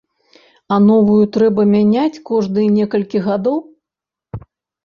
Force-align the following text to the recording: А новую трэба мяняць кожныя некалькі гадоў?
А 0.75 0.77
новую 0.85 1.17
трэба 1.35 1.61
мяняць 1.75 2.21
кожныя 2.31 2.73
некалькі 2.79 3.17
гадоў? 3.27 3.57